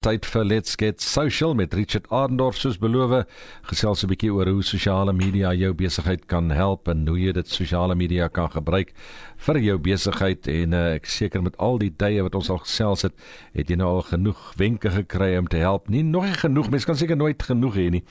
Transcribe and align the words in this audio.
Tyd 0.00 0.24
vir 0.24 0.46
Let's 0.48 0.78
Get 0.80 1.02
Social 1.04 1.52
met 1.52 1.74
Richard 1.76 2.06
Adendorf 2.08 2.56
soos 2.56 2.78
beloof 2.80 3.26
gesels 3.68 4.00
'n 4.02 4.08
bietjie 4.08 4.30
oor 4.32 4.48
hoe 4.48 4.62
sosiale 4.64 5.12
media 5.12 5.52
jou 5.52 5.74
besigheid 5.74 6.24
kan 6.26 6.48
help 6.48 6.88
en 6.88 7.06
hoe 7.06 7.18
jy 7.20 7.32
dit 7.32 7.46
sosiale 7.46 7.94
media 7.94 8.28
kan 8.28 8.48
gebruik 8.48 8.94
vir 9.36 9.58
jou 9.60 9.76
besigheid 9.78 10.48
en 10.48 10.72
uh, 10.72 10.94
ek 10.94 11.04
seker 11.04 11.42
met 11.42 11.56
al 11.58 11.76
die 11.78 11.90
tye 11.90 12.22
wat 12.22 12.34
ons 12.34 12.48
al 12.48 12.62
gesels 12.64 13.02
het, 13.02 13.12
het 13.52 13.68
jy 13.68 13.76
nou 13.76 13.88
al 13.88 14.02
genoeg 14.02 14.40
wenke 14.56 14.88
gekry 14.90 15.36
om 15.36 15.46
te 15.48 15.60
help. 15.60 15.88
Nie 15.88 16.02
nog 16.02 16.24
nie 16.24 16.32
genoeg, 16.32 16.70
mens 16.70 16.84
kan 16.84 16.96
seker 16.96 17.16
nooit 17.16 17.42
genoeg 17.42 17.76
hê 17.76 17.90
nie, 17.90 18.02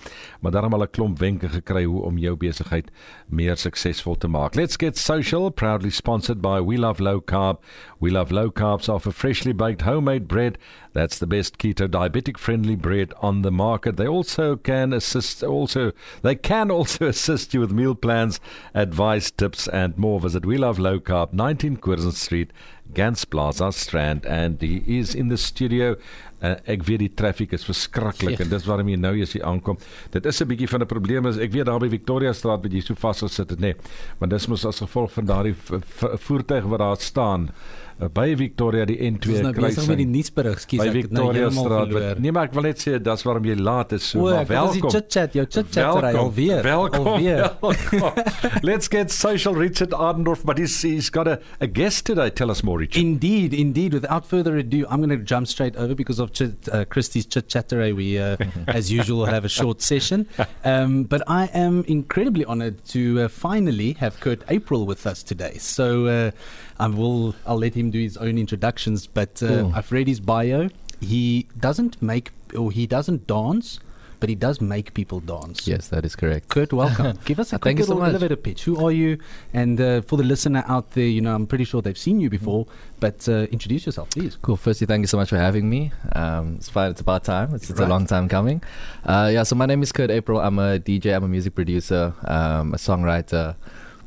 maar 0.41 0.51
daarom 0.51 0.73
al 0.73 0.83
'n 0.83 0.93
klomp 0.93 1.17
wenke 1.19 1.49
gekry 1.49 1.85
hoe 1.85 2.03
om 2.05 2.17
jou 2.17 2.35
besigheid 2.35 2.91
meer 3.29 3.57
suksesvol 3.57 4.15
te 4.15 4.27
maak. 4.27 4.55
Let's 4.55 4.77
Get 4.77 4.97
Social 4.97 5.49
proudly 5.49 5.89
sponsored 5.89 6.41
by 6.41 6.61
We 6.61 6.77
Love 6.77 7.01
Low 7.01 7.19
Carb. 7.19 7.63
We 7.99 8.11
Love 8.11 8.31
Low 8.31 8.51
Carbs 8.51 8.89
offer 8.89 9.11
freshly 9.11 9.53
baked 9.53 9.81
homemade 9.81 10.27
bread 10.27 10.57
that's 10.93 11.19
the 11.19 11.27
best 11.27 11.57
keto 11.57 11.78
diabetic 11.87 12.37
friendly 12.37 12.75
bread 12.75 13.13
on 13.21 13.41
the 13.41 13.51
market. 13.51 13.97
They 13.97 14.07
also 14.07 14.55
can 14.55 14.93
assist 14.93 15.43
also 15.43 15.91
they 16.21 16.35
can 16.35 16.71
also 16.79 17.07
assist 17.07 17.53
you 17.53 17.59
with 17.59 17.71
meal 17.71 17.95
plans, 17.95 18.39
advice, 18.73 19.31
tips 19.31 19.67
and 19.67 19.97
more. 19.97 20.19
Visit 20.19 20.45
We 20.45 20.57
Love 20.57 20.79
Low 20.79 20.99
Carb, 20.99 21.33
19 21.33 21.77
Curzon 21.77 22.11
Street, 22.11 22.51
Gans 22.93 23.23
Plaza 23.25 23.71
Strand 23.71 24.25
and 24.25 24.61
he 24.61 24.83
is 24.85 25.13
in 25.13 25.27
the 25.27 25.37
studio. 25.37 25.95
Uh, 26.39 26.53
ek 26.71 26.85
weet 26.87 27.01
die 27.03 27.11
traffic 27.13 27.51
is 27.51 27.65
verskriklik 27.67 28.37
ja. 28.37 28.45
en 28.45 28.51
dis 28.53 28.65
waarom 28.69 28.87
jy 28.87 28.95
nou 28.95 29.11
as 29.21 29.33
jy 29.35 29.41
aankom. 29.43 29.77
Dit 30.13 30.25
is 30.25 30.41
'n 30.41 30.47
bietjie 30.47 30.69
van 30.71 30.81
'n 30.81 30.87
probleem 30.87 31.25
is 31.25 31.37
ek 31.37 31.51
weet 31.51 31.65
daar 31.65 31.79
by 31.79 31.89
Victoria 31.89 32.31
Straat 32.33 32.63
wat 32.63 32.71
jy 32.71 32.79
so 32.79 32.95
vasgesit 32.95 33.49
het 33.49 33.59
nê. 33.59 33.73
Nee. 33.73 33.75
Want 34.19 34.31
dis 34.31 34.47
mos 34.47 34.65
as 34.65 34.79
gevolg 34.79 35.11
van 35.11 35.25
daardie 35.25 35.55
voertuig 36.27 36.63
wat 36.63 36.79
daar 36.79 36.97
staan. 36.97 37.51
Eh, 37.99 38.07
by 38.07 38.31
Victoria 38.39 38.85
die 38.87 38.95
N2 38.95 39.41
nou 39.43 39.51
kruising. 39.51 39.81
Ons 39.83 39.89
met 39.91 39.99
die 39.99 40.07
nuusberig, 40.07 40.59
skus 40.63 40.85
ek 40.85 40.97
het 41.01 41.15
nou 41.15 41.27
Straat, 41.51 41.91
wat, 41.91 42.21
Nee, 42.23 42.31
maar 42.31 42.47
ek 42.47 42.53
wil 42.55 42.69
net 42.69 42.79
sê 42.79 42.95
dis 43.03 43.25
waarom 43.27 43.47
jy 43.49 43.55
laat 43.59 43.91
is 43.97 44.05
so, 44.13 44.21
o, 44.23 44.29
maar 44.31 44.47
welkom. 44.47 44.87
Dis 44.87 44.95
chit 44.95 45.09
chat, 45.11 45.35
jou 45.35 45.45
chit 45.45 45.73
chat 45.75 45.99
ry 46.05 46.13
alweer. 46.15 46.63
Welkom. 46.63 47.09
Alweer. 47.11 47.49
Let's 48.69 48.87
get 48.87 49.11
social 49.11 49.57
Richard 49.57 49.91
Adendorf, 49.91 50.45
but 50.47 50.57
he's, 50.57 50.77
he's 50.81 51.09
got 51.09 51.27
a, 51.27 51.39
a 51.59 51.67
guest 51.67 52.05
today. 52.05 52.29
Tell 52.29 52.49
us 52.49 52.63
more, 52.63 52.79
Richard. 52.79 53.01
Indeed, 53.01 53.53
indeed. 53.53 53.93
Without 53.93 54.25
further 54.25 54.55
ado, 54.55 54.85
I'm 54.87 55.03
going 55.03 55.09
to 55.09 55.17
jump 55.17 55.47
straight 55.47 55.75
over 55.75 55.93
because 55.93 56.19
of 56.19 56.28
chit, 56.29 56.69
uh, 56.71 56.85
Christie's 56.85 57.25
chit. 57.25 57.53
We, 57.71 58.17
uh, 58.17 58.37
as 58.67 58.91
usual, 58.91 59.25
have 59.25 59.45
a 59.45 59.49
short 59.49 59.81
session. 59.81 60.27
Um, 60.63 61.03
but 61.03 61.21
I 61.27 61.45
am 61.47 61.83
incredibly 61.85 62.45
honored 62.45 62.83
to 62.89 63.21
uh, 63.21 63.27
finally 63.27 63.93
have 63.93 64.19
Kurt 64.19 64.43
April 64.49 64.85
with 64.85 65.05
us 65.05 65.23
today. 65.23 65.57
So 65.57 66.07
uh, 66.07 66.31
I 66.79 66.87
will, 66.87 67.35
I'll 67.45 67.57
let 67.57 67.73
him 67.73 67.91
do 67.91 67.99
his 67.99 68.17
own 68.17 68.37
introductions, 68.37 69.07
but 69.07 69.41
uh, 69.43 69.69
I've 69.73 69.91
read 69.91 70.07
his 70.07 70.19
bio. 70.19 70.69
He 71.01 71.47
doesn't 71.59 72.01
make 72.01 72.31
or 72.55 72.71
he 72.71 72.87
doesn't 72.87 73.27
dance, 73.27 73.79
but 74.19 74.29
he 74.29 74.35
does 74.35 74.61
make 74.61 74.93
people 74.93 75.19
dance. 75.19 75.67
Yes, 75.67 75.87
that 75.89 76.05
is 76.05 76.15
correct. 76.15 76.49
Kurt, 76.49 76.73
welcome. 76.73 77.17
Give 77.25 77.39
us 77.39 77.53
a 77.53 77.59
quick 77.59 77.77
little 77.79 77.97
so 77.97 78.03
elevator 78.03 78.35
pitch. 78.35 78.63
Who 78.63 78.83
are 78.85 78.91
you? 78.91 79.17
And 79.53 79.79
uh, 79.79 80.01
for 80.01 80.17
the 80.17 80.23
listener 80.23 80.63
out 80.67 80.91
there, 80.91 81.05
you 81.05 81.21
know, 81.21 81.33
I'm 81.33 81.47
pretty 81.47 81.63
sure 81.63 81.81
they've 81.81 81.97
seen 81.97 82.19
you 82.19 82.29
before, 82.29 82.67
but 82.99 83.27
uh, 83.29 83.47
introduce 83.51 83.85
yourself, 83.85 84.09
please. 84.11 84.37
Cool. 84.41 84.57
Firstly, 84.57 84.87
thank 84.87 85.01
you 85.01 85.07
so 85.07 85.17
much 85.17 85.29
for 85.29 85.37
having 85.37 85.69
me. 85.69 85.91
Um, 86.13 86.55
it's 86.55 86.69
fine. 86.69 86.91
It's 86.91 87.01
about 87.01 87.23
time. 87.23 87.53
It's, 87.55 87.69
it's 87.69 87.79
right. 87.79 87.87
a 87.87 87.89
long 87.89 88.05
time 88.05 88.27
coming. 88.27 88.61
Uh, 89.05 89.29
yeah. 89.31 89.43
So 89.43 89.55
my 89.55 89.65
name 89.65 89.81
is 89.81 89.91
Kurt 89.91 90.11
April. 90.11 90.39
I'm 90.39 90.59
a 90.59 90.79
DJ. 90.79 91.15
I'm 91.15 91.23
a 91.23 91.27
music 91.27 91.55
producer. 91.55 92.13
Um, 92.25 92.73
a 92.73 92.77
songwriter 92.77 93.55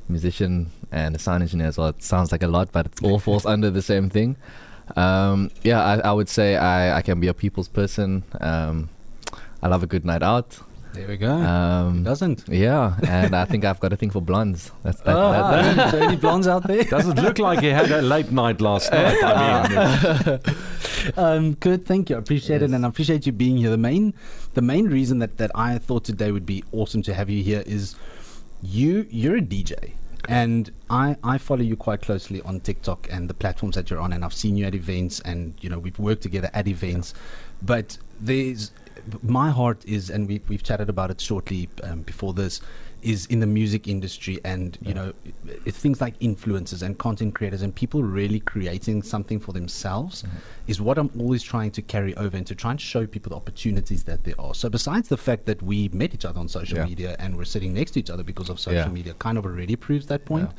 musician 0.09 0.71
and 0.91 1.17
a 1.17 1.19
sound 1.19 1.43
engineer 1.43 1.69
as 1.69 1.79
well. 1.79 1.89
It 1.89 2.03
sounds 2.03 2.33
like 2.33 2.43
a 2.43 2.49
lot, 2.49 2.71
but 2.73 2.87
it 2.87 3.03
all 3.03 3.19
falls 3.19 3.47
under 3.55 3.71
the 3.71 3.83
same 3.83 4.11
thing. 4.11 4.37
Um, 4.97 5.51
yeah, 5.63 5.83
I, 5.83 5.99
I, 5.99 6.13
would 6.13 6.29
say 6.29 6.57
I, 6.57 6.99
I, 6.99 7.03
can 7.03 7.19
be 7.19 7.29
a 7.29 7.35
people's 7.35 7.69
person. 7.69 8.25
Um, 8.41 8.91
I 9.63 9.69
love 9.69 9.83
a 9.83 9.87
good 9.87 10.05
night 10.05 10.23
out. 10.23 10.59
There 10.93 11.09
we 11.09 11.17
go. 11.17 11.33
Um, 11.33 12.03
doesn't? 12.03 12.47
Yeah, 12.49 12.97
and 13.09 13.35
I 13.35 13.47
think 13.47 13.65
I've 13.65 13.81
got 13.81 13.95
a 13.95 13.97
thing 13.97 14.11
for 14.11 14.21
blondes. 14.21 14.71
That's 14.83 15.01
that. 15.03 15.17
Oh, 15.17 15.33
that, 15.33 15.93
that. 15.93 15.95
any 16.03 16.17
blondes 16.17 16.47
out 16.47 16.67
there? 16.67 16.85
Doesn't 16.85 17.17
look 17.17 17.39
like 17.39 17.61
he 17.61 17.69
had 17.69 17.91
a 17.91 18.03
late 18.03 18.31
night 18.31 18.61
last 18.61 18.93
night. 18.93 19.17
I 19.23 20.29
mean, 20.29 21.15
um, 21.17 21.55
good, 21.55 21.87
thank 21.87 22.11
you. 22.11 22.17
I 22.17 22.19
appreciate 22.19 22.61
yes. 22.61 22.71
it, 22.71 22.75
and 22.75 22.85
I 22.85 22.89
appreciate 22.89 23.25
you 23.25 23.33
being 23.33 23.57
here. 23.57 23.71
The 23.71 23.79
main, 23.79 24.13
the 24.53 24.61
main 24.61 24.87
reason 24.87 25.19
that, 25.21 25.39
that 25.39 25.51
I 25.55 25.79
thought 25.79 26.05
today 26.05 26.31
would 26.31 26.47
be 26.47 26.63
awesome 26.73 27.03
to 27.03 27.15
have 27.15 27.31
you 27.31 27.43
here 27.43 27.63
is 27.65 27.97
you 28.61 29.07
you're 29.11 29.37
a 29.37 29.41
DJ 29.41 29.95
and 30.29 30.71
I, 30.89 31.17
I 31.25 31.39
follow 31.39 31.63
you 31.63 31.77
quite 31.77 32.03
closely 32.03 32.41
on 32.43 32.61
TikTok 32.61 33.09
and 33.11 33.29
the 33.29 33.35
platforms 33.35 33.75
that 33.75 33.91
you're 33.91 33.99
on, 33.99 34.13
and 34.13 34.25
I've 34.25 34.35
seen 34.35 34.57
you 34.57 34.67
at 34.67 34.75
events, 34.75 35.21
and 35.21 35.55
you 35.61 35.69
know 35.69 35.79
we've 35.79 35.99
worked 35.99 36.23
together 36.23 36.51
at 36.53 36.69
events. 36.69 37.15
Yeah. 37.15 37.21
But 37.63 37.99
there's 38.21 38.73
my 39.23 39.51
heart 39.51 39.85
is, 39.85 40.11
and 40.11 40.29
we, 40.29 40.41
we've 40.49 40.63
chatted 40.63 40.89
about 40.89 41.11
it 41.11 41.21
shortly 41.21 41.69
um, 41.83 42.03
before 42.03 42.33
this 42.33 42.61
is 43.03 43.27
in 43.27 43.41
the 43.41 43.47
music 43.47 43.89
industry 43.89 44.39
and 44.45 44.79
you 44.81 44.89
yeah. 44.89 44.95
know 44.95 45.13
it's 45.67 45.77
things 45.77 46.01
like 46.01 46.19
influencers 46.21 46.83
and 46.83 46.99
content 46.99 47.35
creators 47.35 47.63
and 47.63 47.75
people 47.75 48.03
really 48.03 48.39
creating 48.39 49.03
something 49.03 49.41
for 49.41 49.53
themselves 49.53 50.23
mm-hmm. 50.23 50.37
is 50.69 50.81
what 50.81 50.99
I'm 50.99 51.11
always 51.19 51.43
trying 51.43 51.73
to 51.73 51.83
carry 51.83 52.15
over 52.17 52.37
and 52.37 52.47
to 52.47 52.55
try 52.55 52.71
and 52.71 52.81
show 52.81 53.07
people 53.07 53.31
the 53.31 53.37
opportunities 53.37 54.05
that 54.05 54.23
there 54.25 54.37
are. 54.39 54.55
So 54.55 54.69
besides 54.69 55.09
the 55.09 55.17
fact 55.17 55.47
that 55.47 55.61
we 55.63 55.89
met 55.89 56.15
each 56.15 56.25
other 56.25 56.39
on 56.39 56.49
social 56.49 56.79
yeah. 56.79 56.87
media 56.87 57.17
and 57.19 57.37
we're 57.37 57.45
sitting 57.45 57.75
next 57.75 57.93
to 57.93 58.01
each 58.01 58.11
other 58.11 58.23
because 58.23 58.49
of 58.49 58.61
social 58.61 58.87
yeah. 58.87 58.89
media 58.89 59.15
kind 59.15 59.37
of 59.37 59.45
already 59.45 59.75
proves 59.75 60.07
that 60.07 60.25
point. 60.25 60.51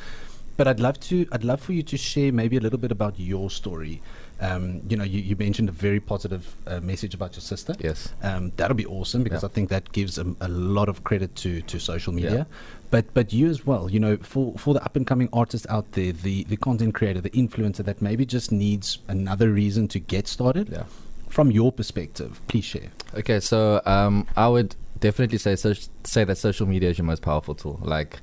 But 0.57 0.67
I'd 0.67 0.79
love 0.79 0.99
to 1.01 1.25
I'd 1.31 1.43
love 1.43 1.61
for 1.61 1.73
you 1.73 1.81
to 1.81 1.97
share 1.97 2.31
maybe 2.31 2.57
a 2.57 2.61
little 2.61 2.77
bit 2.77 2.91
about 2.91 3.19
your 3.19 3.49
story 3.49 4.01
um, 4.43 4.81
you 4.89 4.97
know, 4.97 5.05
you, 5.05 5.21
you, 5.21 5.37
mentioned 5.37 5.69
a 5.69 5.71
very 5.71 6.01
positive 6.01 6.53
uh, 6.67 6.81
message 6.81 7.13
about 7.13 7.33
your 7.33 7.41
sister. 7.41 7.75
Yes. 7.79 8.13
Um, 8.21 8.51
that'll 8.57 8.75
be 8.75 8.85
awesome 8.85 9.23
because 9.23 9.41
yeah. 9.41 9.47
I 9.47 9.51
think 9.51 9.69
that 9.69 9.93
gives 9.93 10.17
a, 10.17 10.25
a, 10.41 10.49
lot 10.49 10.89
of 10.89 11.05
credit 11.05 11.33
to, 11.37 11.61
to 11.61 11.79
social 11.79 12.11
media. 12.11 12.35
Yeah. 12.35 12.43
But 12.91 13.13
but 13.13 13.31
you 13.31 13.47
as 13.47 13.65
well, 13.65 13.89
you 13.89 14.01
know, 14.01 14.17
for, 14.17 14.53
for 14.57 14.73
the 14.73 14.83
up 14.83 14.97
and 14.97 15.07
coming 15.07 15.29
artist 15.31 15.65
out 15.69 15.93
there, 15.93 16.11
the, 16.11 16.43
the 16.43 16.57
content 16.57 16.93
creator, 16.93 17.21
the 17.21 17.29
influencer 17.29 17.85
that 17.85 18.01
maybe 18.01 18.25
just 18.25 18.51
needs 18.51 18.99
another 19.07 19.49
reason 19.49 19.87
to 19.87 19.99
get 19.99 20.27
started. 20.27 20.67
Yeah. 20.69 20.83
From 21.29 21.49
your 21.49 21.71
perspective, 21.71 22.41
please 22.47 22.65
share. 22.65 22.91
Okay, 23.15 23.39
so 23.39 23.81
um, 23.85 24.27
I 24.35 24.49
would 24.49 24.75
definitely 24.99 25.37
say 25.37 25.55
so, 25.55 25.73
say 26.03 26.25
that 26.25 26.37
social 26.37 26.67
media 26.67 26.89
is 26.89 26.97
your 26.97 27.05
most 27.05 27.21
powerful 27.21 27.55
tool. 27.55 27.79
Like 27.81 28.19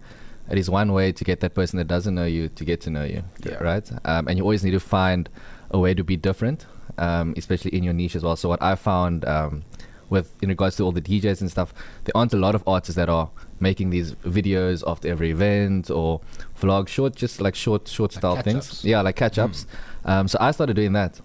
it 0.51 0.59
is 0.59 0.69
one 0.69 0.93
way 0.93 1.13
to 1.13 1.25
get 1.25 1.41
that 1.41 1.55
person 1.55 1.79
that 1.79 1.89
doesn't 1.89 2.15
know 2.15 2.27
you 2.27 2.51
to 2.51 2.65
get 2.65 2.83
to 2.83 2.91
know 2.91 3.05
you, 3.05 3.25
yeah. 3.43 3.55
right? 3.55 3.91
Um, 4.05 4.29
and 4.29 4.37
you 4.37 4.45
always 4.45 4.63
need 4.63 4.73
to 4.73 4.81
find 4.81 5.29
a 5.71 5.79
way 5.79 5.95
to 5.95 6.05
be 6.05 6.17
different, 6.17 6.67
um, 6.99 7.35
especially 7.37 7.75
in 7.77 7.83
your 7.83 7.93
niche 7.93 8.17
as 8.17 8.23
well. 8.23 8.37
So 8.37 8.49
what 8.49 8.63
I 8.63 8.75
found 8.75 9.25
um, 9.25 9.65
with 10.09 10.35
in 10.43 10.49
regards 10.49 10.77
to 10.77 10.83
all 10.83 10.93
the 10.93 11.01
DJs 11.01 11.41
and 11.41 11.51
stuff, 11.51 11.73
there 12.05 12.17
aren't 12.17 12.33
a 12.33 12.37
lot 12.37 12.55
of 12.55 12.63
artists 12.67 12.97
that 12.97 13.09
are 13.09 13.31
making 13.61 13.91
these 13.91 14.13
videos 14.17 14.83
after 14.87 15.09
every 15.09 15.31
event 15.31 15.91
or 15.91 16.21
vlog 16.61 16.89
short, 16.89 17.15
just 17.15 17.41
like 17.41 17.55
short 17.55 17.89
short 17.89 18.13
like 18.15 18.21
style 18.21 18.43
things. 18.43 18.85
Yeah, 18.85 19.01
like 19.01 19.17
catch 19.17 19.39
ups. 19.39 19.67
Mm. 20.05 20.11
Um, 20.11 20.29
so 20.29 20.39
I 20.41 20.51
started 20.51 20.75
doing 20.75 20.93
that, 20.95 21.21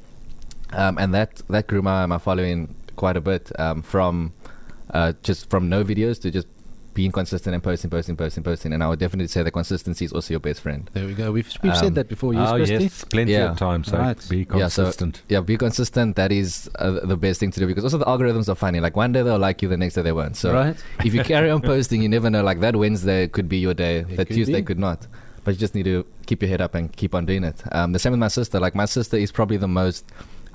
um, 0.72 0.98
and 0.98 1.14
that 1.14 1.42
that 1.50 1.68
grew 1.68 1.82
my 1.82 2.06
my 2.06 2.18
following 2.18 2.76
quite 2.96 3.18
a 3.18 3.22
bit 3.22 3.52
um, 3.60 3.82
from 3.82 4.34
uh, 4.92 5.14
just 5.24 5.50
from 5.50 5.70
no 5.70 5.84
videos 5.84 6.22
to 6.22 6.32
just 6.32 6.48
being 6.96 7.12
consistent 7.12 7.54
and 7.54 7.62
posting, 7.62 7.92
posting, 7.92 8.16
posting, 8.16 8.42
posting. 8.42 8.74
And 8.74 8.82
I 8.82 8.88
would 8.88 9.00
definitely 9.00 9.28
say 9.28 9.44
that 9.44 9.52
consistency 9.52 10.06
is 10.06 10.14
also 10.14 10.34
your 10.34 10.40
best 10.40 10.62
friend. 10.62 10.90
There 10.94 11.06
we 11.06 11.14
go. 11.14 11.30
We've, 11.30 11.54
we've 11.62 11.74
um, 11.74 11.78
said 11.78 11.96
that 11.96 12.08
before. 12.08 12.34
You, 12.34 12.40
oh, 12.40 12.56
yes, 12.56 13.04
plenty 13.04 13.34
yeah. 13.34 13.52
of 13.52 13.58
times. 13.58 13.90
So 13.90 13.98
right. 13.98 14.18
be 14.30 14.46
consistent. 14.46 15.18
Yeah, 15.18 15.22
so, 15.22 15.42
yeah, 15.42 15.42
be 15.42 15.58
consistent. 15.58 16.16
That 16.16 16.32
is 16.32 16.70
uh, 16.80 17.02
the 17.04 17.18
best 17.18 17.42
thing 17.42 17.52
to 17.52 17.60
do 17.60 17.68
because 17.68 17.84
also 17.84 17.98
the 17.98 18.06
algorithms 18.06 18.48
are 18.48 18.56
funny. 18.56 18.80
Like 18.80 18.96
one 18.96 19.12
day 19.12 19.22
they'll 19.24 19.38
like 19.38 19.62
you, 19.62 19.68
the 19.68 19.78
next 19.78 19.96
day 19.96 20.04
they 20.04 20.14
won't. 20.14 20.38
So 20.38 20.54
right. 20.54 20.82
if 21.04 21.14
you 21.14 21.22
carry 21.24 21.50
on 21.50 21.62
posting, 21.74 22.02
you 22.02 22.10
never 22.10 22.30
know. 22.30 22.42
Like 22.44 22.62
that 22.62 22.78
Wednesday 22.78 23.28
could 23.28 23.50
be 23.50 23.58
your 23.58 23.74
day. 23.74 23.98
It 24.00 24.16
that 24.16 24.30
Tuesday 24.30 24.62
be. 24.62 24.64
could 24.64 24.80
not. 24.80 25.06
But 25.44 25.56
you 25.56 25.60
just 25.60 25.76
need 25.76 25.84
to 25.84 26.08
keep 26.26 26.42
your 26.42 26.50
head 26.50 26.62
up 26.62 26.76
and 26.76 26.92
keep 26.96 27.14
on 27.14 27.26
doing 27.26 27.44
it. 27.44 27.62
Um, 27.74 27.92
the 27.92 28.00
same 28.00 28.14
with 28.14 28.20
my 28.20 28.30
sister. 28.30 28.58
Like 28.58 28.74
my 28.74 28.86
sister 28.86 29.18
is 29.18 29.34
probably 29.34 29.58
the 29.58 29.68
most 29.68 30.06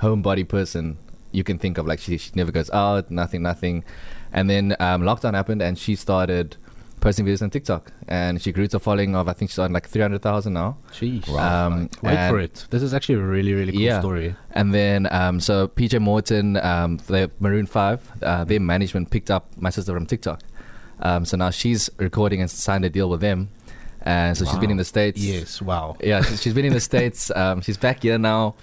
homebody 0.00 0.48
person 0.48 0.96
you 1.32 1.44
can 1.44 1.58
think 1.58 1.76
of. 1.76 1.86
Like 1.86 2.00
she, 2.00 2.16
she 2.16 2.30
never 2.34 2.50
goes 2.50 2.70
out, 2.70 3.10
nothing, 3.10 3.43
nothing. 3.43 3.84
And 4.32 4.49
then 4.49 4.77
um, 4.81 5.03
lockdown 5.03 5.35
happened, 5.35 5.62
and 5.62 5.79
she 5.79 5.97
started 5.97 6.56
posting 7.00 7.25
videos 7.25 7.43
on 7.43 7.50
TikTok, 7.50 7.93
and 8.09 8.41
she 8.41 8.53
grew 8.53 8.67
to 8.69 8.77
a 8.77 8.81
following 8.81 9.17
of 9.17 9.29
I 9.29 9.32
think 9.32 9.50
she's 9.50 9.59
on 9.59 9.73
like 9.73 9.88
three 9.88 10.03
hundred 10.03 10.23
thousand 10.23 10.53
now. 10.53 10.77
Jeez, 10.93 11.29
wow. 11.29 11.67
Um, 11.67 11.91
Wait 12.03 12.29
for 12.29 12.38
it. 12.38 12.67
This 12.71 12.82
is 12.82 12.94
actually 12.94 13.17
a 13.17 13.23
really 13.23 13.55
really 13.55 13.73
cool 13.73 13.81
yeah. 13.81 14.00
story. 14.00 14.35
And 14.53 14.73
then 14.73 15.09
um, 15.12 15.41
so 15.41 15.69
PJ 15.69 16.00
Morton, 16.00 16.56
um, 16.59 16.99
the 17.06 17.31
Maroon 17.41 17.67
Five, 17.67 18.06
uh, 18.23 18.44
their 18.44 18.61
management 18.61 19.11
picked 19.11 19.31
up 19.31 19.49
my 19.56 19.71
sister 19.71 19.93
from 19.93 20.06
TikTok. 20.06 20.43
Um, 21.00 21.25
so 21.25 21.37
now 21.37 21.50
she's 21.50 21.91
recording 21.97 22.41
and 22.41 22.50
signed 22.50 22.85
a 22.85 22.91
deal 22.91 23.09
with 23.09 23.21
them. 23.21 23.49
And 24.03 24.37
so 24.37 24.44
wow. 24.44 24.53
she's 24.53 24.61
been 24.61 24.71
in 24.71 24.77
the 24.77 24.85
States. 24.85 25.21
Yes, 25.21 25.61
wow. 25.61 25.97
Yeah, 26.00 26.23
she's 26.23 26.55
been 26.55 26.65
in 26.65 26.73
the 26.73 26.81
States. 26.91 27.31
Um, 27.35 27.61
she's 27.61 27.77
back 27.77 28.03
here 28.03 28.19
now. 28.19 28.55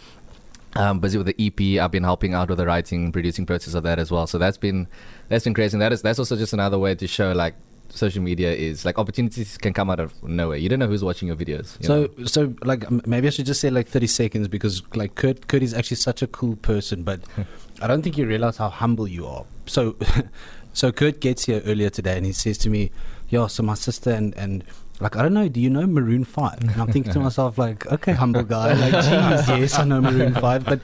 Um, 0.75 0.99
busy 0.99 1.17
with 1.17 1.27
the 1.27 1.35
EP. 1.39 1.81
I've 1.81 1.91
been 1.91 2.03
helping 2.03 2.33
out 2.33 2.49
with 2.49 2.57
the 2.59 2.65
writing, 2.65 3.11
producing 3.11 3.45
process 3.45 3.73
of 3.73 3.83
that 3.83 3.97
as 3.99 4.11
well. 4.11 4.27
So 4.27 4.37
that's 4.37 4.57
been 4.57 4.87
that's 5.29 5.43
been 5.43 5.53
crazy. 5.53 5.75
And 5.75 5.81
that 5.81 5.93
is 5.93 6.01
that's 6.01 6.19
also 6.19 6.35
just 6.35 6.53
another 6.53 6.77
way 6.77 6.93
to 6.95 7.07
show 7.07 7.31
like 7.31 7.55
social 7.89 8.21
media 8.21 8.51
is 8.51 8.83
like 8.85 8.99
opportunities 8.99 9.57
can 9.57 9.73
come 9.73 9.89
out 9.89 9.99
of 9.99 10.21
nowhere. 10.21 10.57
You 10.57 10.69
don't 10.69 10.77
know 10.79 10.87
who's 10.87 11.03
watching 11.03 11.29
your 11.29 11.37
videos. 11.37 11.79
you 11.79 11.87
So, 11.87 12.01
know? 12.17 12.25
so 12.25 12.53
like 12.63 12.89
maybe 13.07 13.27
I 13.27 13.29
should 13.31 13.45
just 13.45 13.61
say 13.61 13.69
like 13.69 13.87
thirty 13.87 14.07
seconds 14.07 14.47
because 14.49 14.83
like 14.93 15.15
Kurt, 15.15 15.47
Kurt 15.47 15.63
is 15.63 15.73
actually 15.73 15.97
such 15.97 16.21
a 16.21 16.27
cool 16.27 16.57
person, 16.57 17.03
but 17.03 17.21
I 17.81 17.87
don't 17.87 18.01
think 18.01 18.17
you 18.17 18.27
realize 18.27 18.57
how 18.57 18.69
humble 18.69 19.07
you 19.07 19.25
are. 19.25 19.45
So, 19.67 19.95
so 20.73 20.91
Kurt 20.91 21.21
gets 21.21 21.45
here 21.45 21.61
earlier 21.65 21.89
today 21.89 22.17
and 22.17 22.25
he 22.25 22.33
says 22.33 22.57
to 22.59 22.69
me, 22.69 22.91
"Yo, 23.29 23.47
so 23.47 23.63
my 23.63 23.73
sister 23.75 24.11
and 24.11 24.35
and." 24.35 24.63
Like 24.99 25.15
I 25.15 25.21
don't 25.21 25.33
know. 25.33 25.47
Do 25.47 25.59
you 25.59 25.69
know 25.69 25.85
Maroon 25.85 26.23
Five? 26.23 26.59
And 26.61 26.81
I'm 26.81 26.91
thinking 26.91 27.13
to 27.13 27.19
myself, 27.19 27.57
like, 27.57 27.85
okay, 27.85 28.13
humble 28.13 28.43
guy. 28.43 28.73
Like, 28.73 28.93
geez, 29.05 29.47
yes, 29.47 29.79
I 29.79 29.83
know 29.83 30.01
Maroon 30.01 30.33
Five. 30.33 30.65
But 30.65 30.81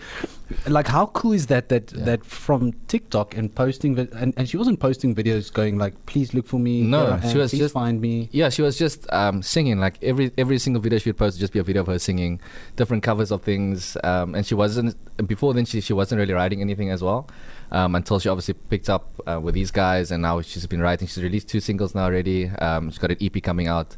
like, 0.68 0.88
how 0.88 1.08
cool 1.08 1.34
is 1.34 1.48
that? 1.48 1.70
That 1.70 1.92
Yeah. 1.94 2.06
that 2.06 2.26
from 2.26 2.74
TikTok 2.88 3.36
and 3.38 3.54
posting, 3.54 3.96
vi- 3.96 4.08
and, 4.16 4.34
and 4.38 4.48
she 4.48 4.58
wasn't 4.58 4.80
posting 4.80 5.16
videos 5.16 5.52
going 5.52 5.78
like, 5.78 5.94
please 6.06 6.34
look 6.34 6.48
for 6.48 6.60
me. 6.60 6.82
No, 6.82 7.20
she 7.32 7.38
was 7.38 7.52
just- 7.52 7.74
find 7.74 8.00
me. 8.02 8.30
Yeah, 8.32 8.50
she 8.50 8.62
was 8.62 8.78
just 8.78 9.12
um, 9.12 9.42
singing. 9.42 9.80
Like 9.80 9.98
every 10.04 10.32
every 10.38 10.60
single 10.60 10.82
video 10.82 11.00
she 11.00 11.10
would 11.10 11.18
post 11.18 11.36
would 11.38 11.40
just 11.42 11.54
be 11.54 11.60
a 11.60 11.64
video 11.64 11.82
of 11.82 11.88
her 11.88 12.00
singing, 12.00 12.40
different 12.76 13.04
covers 13.04 13.32
of 13.32 13.42
things. 13.42 13.98
Um, 14.04 14.36
and 14.36 14.46
she 14.46 14.56
wasn't 14.56 14.96
before 15.28 15.54
then. 15.54 15.66
She 15.66 15.82
she 15.82 15.94
wasn't 15.94 16.20
really 16.20 16.34
writing 16.34 16.62
anything 16.62 16.90
as 16.92 17.02
well, 17.02 17.28
um, 17.72 17.96
until 17.96 18.20
she 18.20 18.30
obviously 18.30 18.54
picked 18.56 18.90
up 18.90 19.22
uh, 19.26 19.40
with 19.42 19.56
these 19.56 19.72
guys, 19.72 20.12
and 20.12 20.22
now 20.22 20.42
she's 20.42 20.66
been 20.68 20.82
writing. 20.82 21.08
She's 21.08 21.24
released 21.24 21.48
two 21.50 21.60
singles 21.60 21.96
now 21.96 22.04
already. 22.06 22.50
Um, 22.50 22.90
she's 22.90 23.00
got 23.00 23.12
an 23.12 23.18
EP 23.22 23.42
coming 23.42 23.68
out. 23.68 23.96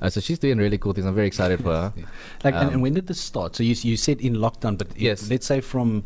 Uh, 0.00 0.10
so 0.10 0.20
she's 0.20 0.38
doing 0.38 0.58
really 0.58 0.78
cool 0.78 0.92
things. 0.92 1.06
I'm 1.06 1.14
very 1.14 1.26
excited 1.26 1.60
for 1.62 1.72
her. 1.72 1.92
Like, 2.44 2.54
and, 2.54 2.68
Um, 2.68 2.72
and 2.74 2.82
when 2.82 2.94
did 2.94 3.06
this 3.06 3.20
start? 3.20 3.56
So 3.56 3.62
you 3.62 3.74
you 3.82 3.96
said 3.96 4.20
in 4.20 4.34
lockdown, 4.36 4.76
but 4.78 4.88
Yes. 4.96 5.30
let's 5.30 5.46
say 5.46 5.60
from 5.60 6.04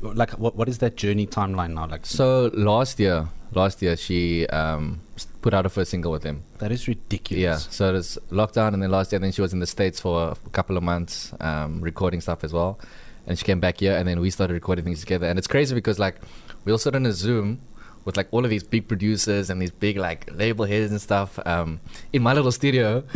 like 0.00 0.32
what 0.32 0.54
what 0.56 0.68
is 0.68 0.78
that 0.78 0.96
journey 0.96 1.26
timeline 1.26 1.72
now? 1.74 1.86
Like, 1.86 2.04
So 2.06 2.50
last 2.54 3.00
year, 3.00 3.28
last 3.54 3.82
year 3.82 3.96
she 3.96 4.46
um, 4.48 5.00
put 5.42 5.54
out 5.54 5.64
her 5.64 5.68
first 5.70 5.90
single 5.90 6.12
with 6.12 6.22
him. 6.24 6.42
that 6.58 6.70
is 6.72 6.86
ridiculous. 6.88 7.42
Yeah, 7.42 7.56
so 7.56 7.88
it 7.90 7.92
was 7.92 8.18
lockdown, 8.30 8.74
and 8.74 8.82
then 8.82 8.90
last 8.90 9.12
year, 9.12 9.18
then 9.18 9.32
she 9.32 9.42
was 9.42 9.52
in 9.52 9.60
the 9.60 9.66
states 9.66 10.00
for 10.00 10.32
a 10.46 10.50
couple 10.50 10.76
of 10.76 10.82
months, 10.82 11.32
um, 11.40 11.80
recording 11.80 12.20
stuff 12.20 12.44
as 12.44 12.52
well. 12.52 12.78
And 13.26 13.38
she 13.38 13.44
came 13.44 13.60
back 13.60 13.80
here, 13.80 13.96
and 13.96 14.06
then 14.06 14.20
we 14.20 14.28
started 14.30 14.52
recording 14.54 14.84
things 14.84 15.00
together. 15.00 15.26
And 15.26 15.38
it's 15.38 15.48
crazy 15.48 15.74
because 15.74 15.98
like 15.98 16.16
we 16.64 16.72
all 16.72 16.78
sit 16.78 16.94
on 16.94 17.06
a 17.06 17.12
Zoom 17.12 17.60
with 18.04 18.16
like 18.16 18.28
all 18.32 18.44
of 18.44 18.50
these 18.50 18.62
big 18.62 18.86
producers 18.88 19.50
and 19.50 19.60
these 19.62 19.70
big 19.70 19.96
like 19.96 20.28
label 20.34 20.64
heads 20.64 20.90
and 20.90 21.00
stuff 21.00 21.38
um, 21.46 21.80
in 22.12 22.22
my 22.22 22.32
little 22.32 22.52
studio, 22.52 23.02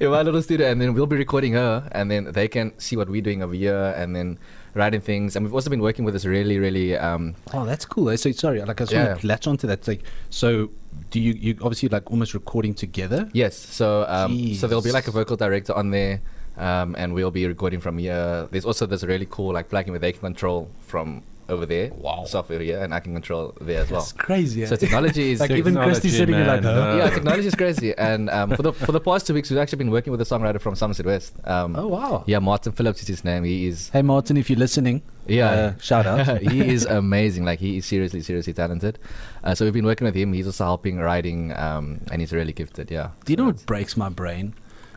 in 0.00 0.10
my 0.10 0.22
little 0.22 0.42
studio, 0.42 0.70
and 0.70 0.80
then 0.80 0.94
we'll 0.94 1.06
be 1.06 1.16
recording 1.16 1.52
her, 1.52 1.88
and 1.92 2.10
then 2.10 2.24
they 2.32 2.48
can 2.48 2.72
see 2.78 2.96
what 2.96 3.08
we're 3.08 3.22
doing 3.22 3.42
over 3.42 3.54
here, 3.54 3.94
and 3.96 4.14
then 4.14 4.38
writing 4.74 5.00
things. 5.00 5.36
And 5.36 5.44
we've 5.44 5.54
also 5.54 5.70
been 5.70 5.80
working 5.80 6.04
with 6.04 6.14
this 6.14 6.24
really, 6.24 6.58
really 6.58 6.96
um, 6.96 7.34
Oh, 7.54 7.64
that's 7.64 7.84
cool. 7.86 8.10
eh? 8.10 8.16
So 8.16 8.30
sorry, 8.32 8.60
like 8.60 8.80
I 8.80 8.84
just 8.84 8.92
Yeah. 8.92 9.08
want 9.08 9.20
to 9.20 9.26
latch 9.26 9.46
onto 9.46 9.66
that. 9.68 9.78
It's 9.80 9.88
like, 9.88 10.02
so 10.30 10.70
do 11.10 11.20
you 11.20 11.32
you 11.32 11.56
obviously 11.62 11.88
like 11.88 12.10
almost 12.10 12.34
recording 12.34 12.74
together? 12.74 13.28
Yes. 13.32 13.56
So 13.56 14.04
um, 14.08 14.54
so 14.54 14.66
there'll 14.66 14.82
be 14.82 14.92
like 14.92 15.08
a 15.08 15.12
vocal 15.12 15.36
director 15.36 15.72
on 15.74 15.90
there, 15.90 16.20
um, 16.56 16.94
and 16.98 17.14
we'll 17.14 17.30
be 17.30 17.46
recording 17.46 17.80
from 17.80 17.98
here. 17.98 18.48
There's 18.50 18.64
also 18.64 18.86
this 18.86 19.02
really 19.04 19.26
cool 19.30 19.52
like 19.52 19.68
plugin 19.70 19.90
where 19.90 19.98
they 19.98 20.12
can 20.12 20.20
control 20.20 20.70
from 20.80 21.22
over 21.48 21.66
there. 21.66 21.90
Wow. 21.94 22.24
Software 22.26 22.60
here, 22.60 22.82
and 22.82 22.92
I 22.94 23.00
can 23.00 23.12
control 23.14 23.54
there 23.60 23.82
as 23.82 23.90
well. 23.90 24.00
It's 24.02 24.12
crazy. 24.12 24.62
eh? 24.62 24.66
So 24.66 24.76
technology 24.76 25.30
is 25.32 25.40
like 25.44 25.50
even 25.50 25.74
Technology, 25.74 25.90
Christy 26.00 26.08
sitting 26.10 26.34
here 26.34 26.44
like, 26.44 26.62
man, 26.62 26.74
huh? 26.74 26.80
uh, 26.90 26.96
yeah, 26.96 27.10
technology 27.10 27.46
is 27.46 27.54
crazy. 27.54 27.94
And 27.96 28.28
um, 28.30 28.50
for 28.56 28.62
the 28.62 28.72
for 28.72 28.92
the 28.92 29.00
past 29.00 29.26
two 29.26 29.34
weeks, 29.34 29.50
we've 29.50 29.58
actually 29.58 29.78
been 29.78 29.90
working 29.90 30.10
with 30.10 30.20
a 30.20 30.24
songwriter 30.24 30.60
from 30.60 30.74
Somerset 30.74 31.06
West. 31.06 31.34
Um, 31.44 31.76
Oh 31.76 31.88
wow. 31.88 32.24
Yeah, 32.26 32.38
Martin 32.40 32.72
Phillips 32.72 33.00
is 33.02 33.08
his 33.08 33.24
name. 33.24 33.44
He 33.44 33.66
is 33.66 33.88
Hey 33.90 34.02
Martin, 34.02 34.36
if 34.36 34.50
you're 34.50 34.58
listening, 34.58 35.02
yeah. 35.26 35.50
uh, 35.50 35.78
shout 35.78 36.06
out. 36.06 36.40
he 36.52 36.66
is 36.68 36.84
amazing. 36.86 37.44
Like 37.44 37.58
he 37.60 37.76
is 37.78 37.86
seriously, 37.86 38.22
seriously 38.22 38.52
talented. 38.52 38.98
Uh, 39.44 39.54
so 39.54 39.64
we've 39.64 39.74
been 39.74 39.86
working 39.86 40.04
with 40.06 40.14
him. 40.14 40.32
He's 40.32 40.46
also 40.46 40.64
helping 40.64 40.98
writing, 40.98 41.52
um, 41.56 42.00
and 42.10 42.20
he's 42.20 42.32
really 42.32 42.52
gifted. 42.52 42.90
Yeah. 42.90 43.10
Do 43.24 43.32
you 43.32 43.36
So 43.36 43.42
know 43.44 43.48
it's- 43.50 43.62
what 43.62 43.66
breaks 43.66 43.96
my 43.96 44.08
brain? 44.08 44.54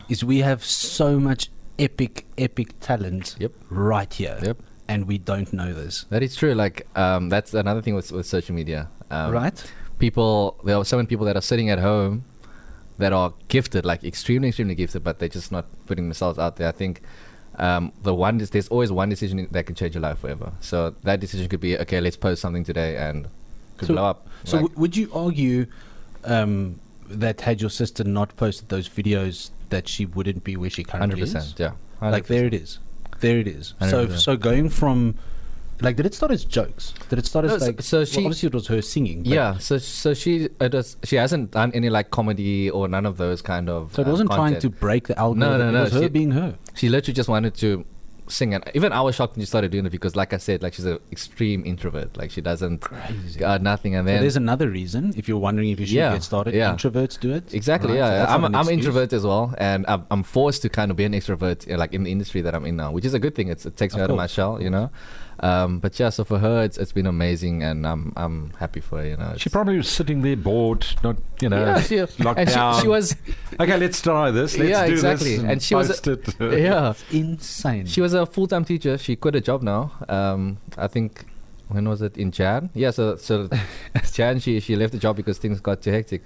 Is 0.08 0.24
we 0.24 0.38
have 0.38 0.64
so 0.64 1.20
much 1.20 1.50
epic, 1.78 2.26
epic 2.36 2.74
talent 2.80 3.36
Yep. 3.38 3.52
right 3.70 4.12
here, 4.12 4.38
Yep. 4.42 4.58
And 4.90 5.06
we 5.06 5.16
don't 5.18 5.52
know 5.52 5.72
this. 5.72 6.04
That 6.10 6.22
is 6.22 6.34
true. 6.34 6.52
Like 6.54 6.86
um, 6.96 7.28
that's 7.28 7.54
another 7.54 7.80
thing 7.80 7.94
with 7.94 8.10
with 8.12 8.26
social 8.26 8.54
media. 8.54 8.88
Um, 9.10 9.30
right? 9.32 9.72
People, 9.98 10.56
there 10.64 10.76
are 10.76 10.84
so 10.84 10.96
many 10.96 11.06
people 11.06 11.26
that 11.26 11.36
are 11.36 11.42
sitting 11.52 11.68
at 11.70 11.78
home 11.78 12.24
that 12.98 13.12
are 13.12 13.32
gifted, 13.48 13.84
like 13.84 14.02
extremely, 14.04 14.48
extremely 14.48 14.74
gifted, 14.74 15.04
but 15.04 15.18
they're 15.18 15.28
just 15.40 15.52
not 15.52 15.66
putting 15.86 16.04
themselves 16.08 16.38
out 16.38 16.56
there. 16.56 16.68
I 16.68 16.72
think 16.72 17.02
um, 17.58 17.92
the 18.02 18.14
one 18.14 18.40
is 18.40 18.50
there's 18.50 18.68
always 18.68 18.90
one 18.90 19.08
decision 19.08 19.46
that 19.50 19.64
can 19.66 19.74
change 19.74 19.94
your 19.94 20.02
life 20.02 20.18
forever. 20.20 20.52
So 20.60 20.94
that 21.04 21.20
decision 21.20 21.48
could 21.48 21.60
be 21.60 21.78
okay. 21.78 22.00
Let's 22.00 22.16
post 22.16 22.40
something 22.42 22.64
today 22.64 22.96
and 22.96 23.28
could 23.78 23.88
So- 23.88 23.94
blow 23.94 24.04
up. 24.06 24.26
So 24.44 24.56
Like, 24.56 24.64
w- 24.66 24.80
would 24.80 24.96
you 24.96 25.10
argue 25.12 25.66
um, 26.24 26.80
that 27.08 27.40
had 27.42 27.60
your 27.60 27.70
sister 27.70 28.02
not 28.04 28.36
posted 28.36 28.68
those 28.70 28.88
videos, 28.88 29.50
that 29.68 29.86
she 29.86 30.04
wouldn't 30.06 30.42
be 30.44 30.56
where 30.56 30.70
she 30.70 30.82
currently 30.82 31.20
hundred 31.20 31.24
is? 31.24 31.34
percent, 31.34 31.60
yeah. 31.60 31.72
100%. 32.08 32.12
Like 32.12 32.26
there 32.26 32.46
it 32.46 32.54
is, 32.54 32.78
there 33.20 33.38
it 33.38 33.46
is. 33.48 33.74
So 33.80 34.06
100%. 34.06 34.18
so 34.18 34.36
going 34.36 34.68
from 34.68 35.16
like 35.80 35.96
did 35.96 36.04
it 36.06 36.14
start 36.14 36.30
as 36.32 36.44
jokes? 36.44 36.92
Did 37.08 37.18
it 37.20 37.26
start 37.26 37.46
as 37.46 37.58
No, 37.60 37.66
like 37.66 37.80
so 37.82 37.98
well, 37.98 38.04
she- 38.04 38.18
obviously 38.18 38.46
it 38.48 38.54
was 38.54 38.66
her 38.66 38.82
singing. 38.82 39.24
Yeah, 39.24 39.56
so 39.58 39.78
so 39.78 40.12
she 40.14 40.48
it 40.60 40.68
does, 40.70 40.96
she 41.04 41.16
hasn't 41.16 41.52
done 41.52 41.72
any 41.72 41.88
like 41.88 42.10
comedy 42.10 42.68
or 42.70 42.86
none 42.88 43.06
of 43.06 43.16
those 43.16 43.40
kind 43.40 43.68
of. 43.70 43.94
So 43.94 44.02
it 44.02 44.08
uh, 44.08 44.10
wasn't 44.10 44.30
trying 44.30 44.58
to 44.58 44.68
break 44.68 45.08
the 45.08 45.18
algorithm. 45.18 45.58
no, 45.58 45.58
no, 45.58 45.70
no, 45.70 45.82
was 45.84 45.92
her 45.92 46.02
she- 46.02 46.08
being 46.08 46.32
her. 46.32 46.56
She 46.74 46.88
literally 46.88 47.14
just 47.14 47.28
wanted 47.28 47.54
to 47.56 47.84
sing, 48.30 48.54
and 48.54 48.64
even 48.74 48.92
I 48.92 49.00
was 49.00 49.14
shocked 49.14 49.36
when 49.36 49.42
she 49.42 49.46
started 49.46 49.70
doing 49.70 49.86
it 49.86 49.90
because, 49.90 50.16
like 50.16 50.32
I 50.32 50.38
said, 50.38 50.62
like 50.62 50.74
she's 50.74 50.84
an 50.86 50.98
extreme 51.12 51.64
introvert. 51.66 52.16
Like 52.16 52.30
she 52.30 52.40
doesn't 52.40 52.80
Crazy. 52.80 53.42
uh, 53.44 53.58
nothing, 53.58 53.94
and 53.94 54.06
So 54.06 54.12
then 54.12 54.20
there's 54.22 54.36
another 54.36 54.68
reason. 54.70 55.12
If 55.16 55.28
you're 55.28 55.38
wondering 55.38 55.70
if 55.70 55.80
you 55.80 55.86
should 55.86 55.96
Yeah, 55.96 56.12
get 56.12 56.22
started, 56.22 56.54
yeah. 56.54 56.74
introverts 56.74 57.18
do 57.20 57.32
it. 57.34 57.52
Exactly. 57.54 57.90
right? 57.92 57.98
Yeah, 57.98 58.10
that's 58.10 58.32
I'm 58.32 58.44
an 58.44 58.54
I'm 58.54 58.60
excuse. 58.62 58.78
introvert 58.86 59.12
as 59.12 59.24
well, 59.24 59.54
and 59.58 59.84
I'm, 59.88 60.06
I'm 60.10 60.22
forced 60.22 60.62
to 60.62 60.68
kind 60.68 60.90
of 60.90 60.96
be 60.96 61.04
an 61.04 61.12
extrovert, 61.12 61.70
uh, 61.72 61.76
like 61.76 61.92
in 61.92 62.04
the 62.04 62.12
industry 62.12 62.40
that 62.42 62.54
I'm 62.54 62.64
in 62.64 62.76
now, 62.76 62.92
which 62.92 63.04
is 63.04 63.14
a 63.14 63.18
good 63.18 63.34
thing. 63.34 63.48
It's, 63.48 63.66
it 63.66 63.76
takes 63.76 63.94
me 63.94 64.00
Of 64.00 64.04
out 64.04 64.10
of 64.10 64.16
my 64.16 64.26
shell, 64.26 64.62
you 64.62 64.70
know. 64.70 64.90
Um, 65.42 65.78
but 65.78 65.98
yeah, 65.98 66.10
so 66.10 66.22
for 66.24 66.38
her, 66.38 66.62
it's 66.62 66.76
it's 66.76 66.92
been 66.92 67.06
amazing, 67.06 67.62
and 67.62 67.86
I'm 67.86 68.12
I'm 68.16 68.50
happy 68.58 68.80
for 68.80 68.98
her. 68.98 69.06
You 69.06 69.16
know, 69.16 69.34
She 69.38 69.48
probably 69.48 69.76
was 69.78 69.88
sitting 69.88 70.20
there 70.22 70.36
bored, 70.36 70.86
not 71.02 71.16
you 71.40 71.48
know. 71.48 71.58
yeah, 71.64 71.80
she, 71.80 72.00
locked 72.22 72.38
and 72.38 72.48
she, 72.48 72.54
down. 72.54 72.80
she 72.82 72.88
was 72.88 73.16
okay. 73.58 73.76
Let's 73.78 74.02
try 74.02 74.30
this. 74.30 74.56
Let's 74.58 74.70
Yeah, 74.70 74.86
do 74.86 74.92
exactly. 74.92 75.36
this. 75.36 75.44
And 75.44 75.62
she 75.62 75.74
was 75.74 75.88
a- 75.90 76.02
post 76.16 76.28
it. 76.40 76.40
yeah. 76.60 76.92
Insane. 77.10 77.86
She 77.86 78.00
was 78.02 78.12
a 78.12 78.26
full 78.26 78.46
time 78.46 78.64
teacher. 78.64 78.98
She 78.98 79.16
quit 79.16 79.34
her 79.34 79.40
job 79.40 79.62
now. 79.62 79.92
Um, 80.08 80.58
I 80.76 80.88
think 80.88 81.24
when 81.68 81.88
was 81.88 82.02
it 82.02 82.18
in 82.18 82.30
Jan? 82.32 82.68
Yeah, 82.74 82.90
so 82.90 83.16
so 83.16 83.48
Jan 84.12 84.40
she 84.40 84.60
she 84.60 84.76
left 84.76 84.92
the 84.92 84.98
job 84.98 85.16
because 85.16 85.38
things 85.38 85.60
got 85.60 85.80
too 85.82 85.92
hectic. 85.92 86.22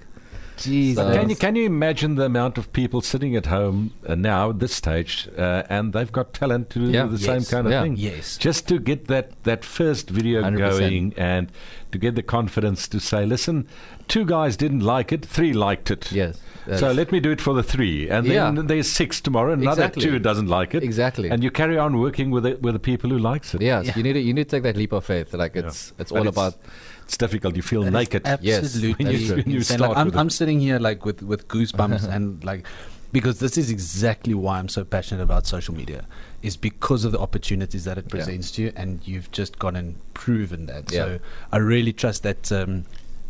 Jeez. 0.57 0.95
So- 0.95 1.11
Can 1.13 1.29
you 1.29 1.35
can 1.35 1.55
you 1.55 1.65
imagine 1.65 2.15
the 2.15 2.25
amount 2.25 2.57
of 2.57 2.71
people 2.73 3.01
sitting 3.01 3.35
at 3.35 3.45
home 3.47 3.91
uh, 4.07 4.15
now 4.15 4.49
at 4.51 4.59
this 4.59 4.73
stage, 4.73 5.27
uh, 5.37 5.63
and 5.69 5.93
they've 5.93 6.11
got 6.11 6.33
talent 6.33 6.69
to 6.71 6.79
do 6.79 6.91
Yeah. 6.91 7.05
the 7.05 7.17
same 7.17 7.43
kind 7.43 7.67
of 7.67 7.73
Yeah. 7.73 7.83
thing? 7.83 7.95
Yes. 7.97 8.37
Just 8.37 8.67
to 8.69 8.79
get 8.79 9.07
that 9.07 9.31
that 9.43 9.65
first 9.65 10.09
video 10.09 10.41
100%. 10.41 10.57
going 10.79 11.13
and 11.17 11.51
to 11.91 11.97
get 11.97 12.15
the 12.15 12.23
confidence 12.23 12.87
to 12.89 12.99
say, 12.99 13.25
listen, 13.25 13.67
two 14.07 14.25
guys 14.25 14.57
didn't 14.57 14.81
like 14.81 15.11
it, 15.11 15.25
three 15.25 15.53
liked 15.53 15.91
it. 15.91 16.11
Yes. 16.11 16.39
So 16.77 16.91
let 16.91 17.11
me 17.11 17.19
do 17.19 17.29
it 17.29 17.39
for 17.39 17.53
the 17.53 17.61
three, 17.61 18.09
and 18.09 18.25
then 18.25 18.55
Yeah. 18.55 18.61
there's 18.65 18.89
six 18.89 19.21
tomorrow. 19.21 19.53
and 19.53 19.61
Another 19.61 19.83
Exactly. 19.83 20.01
two 20.03 20.17
doesn't 20.19 20.47
like 20.47 20.73
it, 20.73 20.81
exactly. 20.83 21.29
and 21.29 21.43
you 21.43 21.51
carry 21.51 21.77
on 21.77 21.99
working 21.99 22.31
with 22.31 22.43
the, 22.43 22.57
with 22.59 22.73
the 22.73 22.79
people 22.79 23.09
who 23.11 23.19
likes 23.19 23.53
it. 23.53 23.61
Yes. 23.61 23.85
Yeah. 23.85 23.93
you 23.95 24.01
need 24.03 24.13
to, 24.13 24.19
you 24.19 24.33
need 24.33 24.45
to 24.49 24.55
take 24.55 24.63
that 24.63 24.75
leap 24.75 24.91
of 24.93 25.05
faith. 25.05 25.33
Like 25.33 25.53
Yeah. 25.55 25.67
it's 25.67 25.93
it's 25.99 26.11
all 26.11 26.27
it's- 26.27 26.33
about 26.35 26.55
It's 27.05 27.17
difficult. 27.17 27.55
You 27.55 27.61
feel 27.61 27.83
That 27.83 27.91
naked. 27.91 28.23
Yes, 28.41 28.63
Absolutely. 28.65 29.15
is. 29.15 29.31
When 29.31 29.49
you 29.49 29.61
start 29.71 29.81
Like, 29.81 29.97
I'm. 29.97 30.17
I'm 30.17 30.29
sitting 30.29 30.59
here 30.59 30.79
like 30.79 31.05
with, 31.05 31.21
with 31.21 31.47
goosebumps 31.47 32.07
and 32.15 32.43
like 32.43 32.65
because 33.11 33.39
this 33.39 33.57
is 33.57 33.69
exactly 33.69 34.33
why 34.33 34.59
I'm 34.59 34.67
so 34.67 34.83
passionate 34.83 35.21
about 35.23 35.45
social 35.47 35.73
media 35.73 36.05
is 36.41 36.57
because 36.57 37.05
of 37.05 37.11
the 37.13 37.19
opportunities 37.19 37.85
that 37.85 37.97
it 37.97 38.05
Yeah. 38.05 38.09
presents 38.09 38.51
to 38.51 38.63
you 38.63 38.73
and 38.75 38.99
you've 39.07 39.31
just 39.31 39.57
gone 39.59 39.75
and 39.75 39.95
proven 40.13 40.65
that. 40.65 40.91
Yeah. 40.91 40.97
So 41.05 41.19
I 41.51 41.57
really 41.57 41.93
trust 41.93 42.23
that 42.23 42.51
um, 42.51 42.83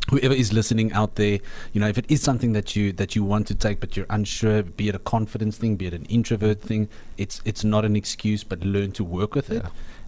whoever 0.10 0.34
is 0.34 0.52
listening 0.54 0.92
out 0.94 1.16
there, 1.16 1.40
you 1.74 1.80
know, 1.82 1.88
if 1.88 1.98
it 2.00 2.06
is 2.10 2.22
something 2.24 2.54
that 2.54 2.76
you 2.76 2.94
that 2.94 3.16
you 3.16 3.24
want 3.24 3.46
to 3.48 3.56
take 3.56 3.80
but 3.80 3.96
you're 3.96 4.08
unsure, 4.10 4.64
be 4.64 4.88
it 4.90 4.96
a 4.96 5.00
confidence 5.00 5.58
thing, 5.58 5.76
be 5.76 5.86
it 5.88 5.94
an 5.94 6.06
introvert 6.06 6.62
thing, 6.62 6.88
it's 7.18 7.42
it's 7.46 7.64
not 7.64 7.86
an 7.86 7.96
excuse 7.96 8.44
but 8.44 8.62
learn 8.62 8.92
to 8.94 9.04
work 9.04 9.36
with 9.36 9.52
it. 9.52 9.66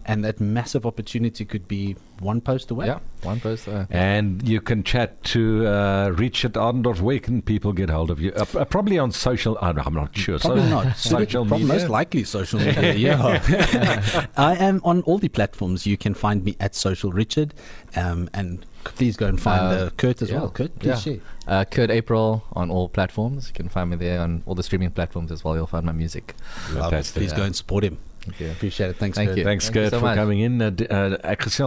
Yeah. 0.08 0.14
And 0.14 0.24
that 0.24 0.40
massive 0.40 0.86
opportunity 0.86 1.44
could 1.44 1.68
be 1.68 1.96
one 2.20 2.40
post 2.40 2.70
away. 2.70 2.86
yeah 2.86 2.98
one 3.22 3.40
post. 3.40 3.68
Uh, 3.68 3.84
And 3.90 4.48
you 4.48 4.60
can 4.60 4.82
chat 4.82 5.22
to 5.24 5.66
uh, 5.66 6.08
Richard 6.16 6.54
Adendorff. 6.54 7.00
Where 7.00 7.18
can 7.18 7.42
people 7.42 7.72
get 7.72 7.90
hold 7.90 8.10
of 8.10 8.20
you? 8.20 8.32
Uh, 8.32 8.44
uh, 8.56 8.64
probably 8.64 8.98
on 8.98 9.12
social. 9.12 9.58
Uh, 9.60 9.74
I'm 9.84 9.94
not 9.94 10.16
sure. 10.16 10.38
Probably 10.38 10.62
so, 10.62 10.68
not. 10.68 10.96
Social 10.96 11.44
Prob- 11.46 11.60
media. 11.60 11.74
Most 11.74 11.88
likely 11.90 12.24
social 12.24 12.58
media. 12.60 12.94
yeah. 12.94 14.26
I 14.36 14.54
am 14.56 14.80
on 14.84 15.02
all 15.02 15.18
the 15.18 15.28
platforms. 15.28 15.86
You 15.86 15.96
can 15.96 16.14
find 16.14 16.44
me 16.44 16.56
at 16.60 16.74
Social 16.74 17.10
Richard, 17.12 17.54
um, 17.96 18.28
and 18.32 18.64
please 18.84 19.16
go 19.16 19.26
and 19.26 19.40
find 19.40 19.60
Uh, 19.60 19.84
uh, 19.86 19.90
Kurt 19.96 20.22
as 20.22 20.30
yeah. 20.30 20.38
well. 20.40 20.50
Kurt, 20.50 20.78
please 20.78 20.88
Yeah. 20.88 20.96
share. 20.96 21.18
uh, 21.48 21.64
Kurt 21.64 21.90
April 21.90 22.44
on 22.52 22.70
all 22.70 22.88
platforms. 22.88 23.48
You 23.48 23.54
can 23.54 23.68
find 23.68 23.90
me 23.90 23.96
there 23.96 24.20
on 24.20 24.42
all 24.46 24.54
the 24.54 24.62
streaming 24.62 24.90
platforms 24.92 25.30
as 25.32 25.42
well. 25.44 25.54
You'll 25.56 25.66
find 25.66 25.84
my 25.84 25.92
music. 25.92 26.34
Fantastic. 26.72 27.14
Please 27.20 27.32
go 27.32 27.42
and 27.42 27.54
support 27.54 27.84
him. 27.84 27.98
Thank 28.28 28.40
you. 28.40 28.50
Appreciate 28.50 28.90
it. 28.90 28.96
Thanks, 28.98 29.16
Thank 29.16 29.28
Kurt. 29.28 29.38
you. 29.38 29.44
Thanks, 29.44 29.64
Thank 29.64 29.74
you 29.76 29.80
Gert, 29.82 29.92
so 29.92 29.98
for 29.98 30.06
much. 30.06 30.16
coming 30.16 30.40
in. 30.40 30.60
Uh, 30.60 30.70
d- 30.74 30.86
uh, 30.90 31.12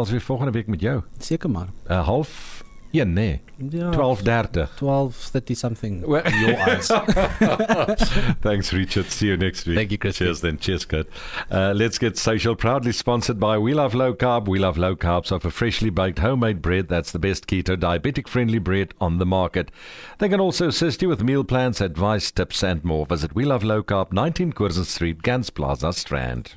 weer 0.10 0.22
volgende 0.22 0.51
week 0.51 0.68
met 0.68 0.82
jou. 0.82 1.01
Seker 1.18 1.50
maar. 1.50 1.68
Uh, 1.89 2.06
half 2.06 2.61
Ja, 2.94 3.06
nee. 3.06 3.40
Yeah. 3.70 3.94
12:30. 3.94 4.68
12, 4.76 5.16
30 5.32 5.54
something. 5.56 6.02
Well- 6.08 6.24
in 6.26 6.40
your 6.40 6.60
eyes. 6.60 6.88
Thanks, 8.42 8.74
Richard. 8.74 9.10
See 9.12 9.28
you 9.28 9.38
next 9.38 9.66
week. 9.68 9.78
Thank 9.78 9.92
you, 9.92 9.98
Chris. 9.98 10.18
Cheers, 10.18 10.42
then. 10.42 10.58
Cheers, 10.58 10.86
Kurt. 10.86 11.08
Uh, 11.50 11.72
let's 11.76 11.98
get 11.98 12.18
social. 12.18 12.56
Proudly 12.56 12.92
sponsored 12.92 13.40
by 13.40 13.58
We 13.58 13.74
Love 13.74 13.94
Low 13.94 14.14
Carb. 14.14 14.48
We 14.48 14.60
Love 14.60 14.78
Low 14.78 14.96
Carbs 14.96 15.32
offer 15.32 15.50
freshly 15.50 15.90
baked 15.90 16.20
homemade 16.20 16.62
bread. 16.62 16.88
That's 16.90 17.12
the 17.12 17.20
best 17.20 17.48
keto 17.48 17.76
diabetic 17.78 18.28
friendly 18.28 18.60
bread 18.60 18.94
on 19.00 19.20
the 19.20 19.26
market. 19.26 19.72
They 20.18 20.30
can 20.30 20.40
also 20.42 20.68
assist 20.68 21.02
you 21.02 21.10
with 21.10 21.24
meal 21.24 21.44
plans, 21.44 21.82
advice, 21.82 22.32
tips, 22.32 22.64
and 22.64 22.84
more. 22.84 23.06
Visit 23.06 23.34
We 23.36 23.46
Love 23.46 23.64
Low 23.64 23.84
Carb, 23.84 24.12
19 24.12 24.54
Curzon 24.54 24.86
Street, 24.86 25.22
Gans 25.22 25.50
Plaza, 25.50 25.94
Strand. 25.94 26.56